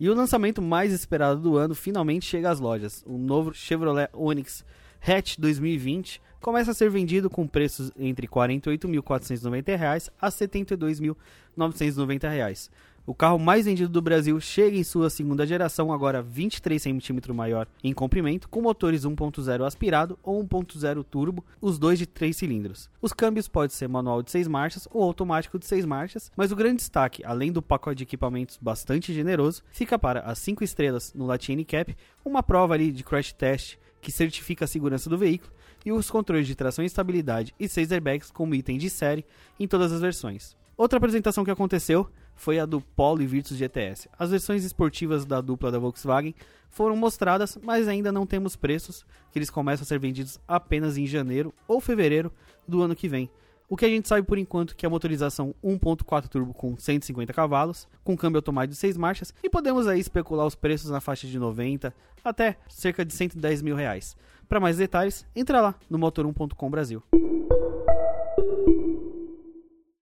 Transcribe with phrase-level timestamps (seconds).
[0.00, 3.04] E o lançamento mais esperado do ano finalmente chega às lojas.
[3.06, 4.64] O novo Chevrolet Onix
[5.06, 12.70] Hatch 2020 começa a ser vendido com preços entre R$ 48.490 a R$ 72.990.
[13.06, 17.66] O carro mais vendido do Brasil chega em sua segunda geração, agora 23 cm maior
[17.82, 22.90] em comprimento, com motores 1.0 aspirado ou 1.0 turbo, os dois de 3 cilindros.
[23.00, 26.56] Os câmbios podem ser manual de 6 marchas ou automático de 6 marchas, mas o
[26.56, 31.26] grande destaque, além do pacote de equipamentos bastante generoso, fica para as 5 estrelas no
[31.26, 35.52] Latin Cap, uma prova ali de crash test que certifica a segurança do veículo,
[35.84, 39.24] e os controles de tração e estabilidade e 6 airbags como item de série
[39.58, 40.54] em todas as versões.
[40.76, 42.08] Outra apresentação que aconteceu
[42.40, 44.08] foi a do Polo e Virtus GTS.
[44.18, 46.34] As versões esportivas da dupla da Volkswagen
[46.70, 51.06] foram mostradas, mas ainda não temos preços, que eles começam a ser vendidos apenas em
[51.06, 52.32] janeiro ou fevereiro
[52.66, 53.30] do ano que vem.
[53.68, 56.78] O que a gente sabe por enquanto é que é a motorização 1.4 turbo com
[56.78, 61.00] 150 cavalos, com câmbio automático de 6 marchas, e podemos aí especular os preços na
[61.00, 64.16] faixa de 90 até cerca de 110 mil reais.
[64.48, 67.02] Para mais detalhes, entra lá no motor1.com Brasil.